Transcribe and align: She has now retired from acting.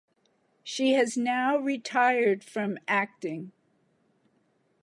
She 0.63 0.93
has 0.93 1.15
now 1.15 1.59
retired 1.59 2.43
from 2.43 2.79
acting. 2.87 3.51